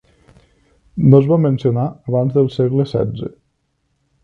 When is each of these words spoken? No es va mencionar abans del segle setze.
No 1.11 1.19
es 1.23 1.27
va 1.33 1.37
mencionar 1.43 1.85
abans 2.13 2.35
del 2.39 2.51
segle 2.57 2.89
setze. 2.95 3.33